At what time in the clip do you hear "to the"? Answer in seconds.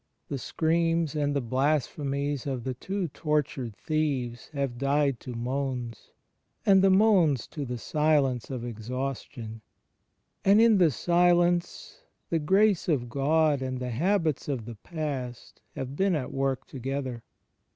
7.49-7.77